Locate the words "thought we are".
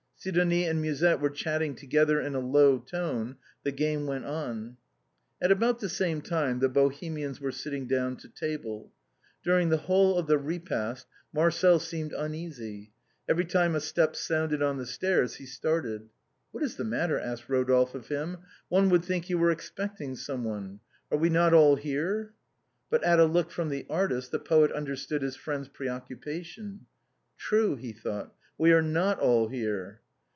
27.91-28.83